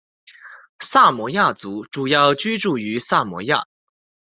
[0.79, 3.67] 萨摩亚族主要居住于萨摩亚。